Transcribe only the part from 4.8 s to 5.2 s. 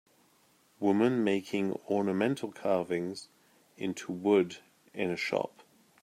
in a